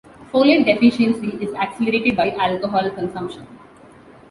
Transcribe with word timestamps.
Folate 0.33 0.63
deficiency 0.65 1.27
is 1.45 1.53
accelerated 1.53 2.15
by 2.17 2.31
alcohol 2.31 2.89
consumption. 2.89 3.45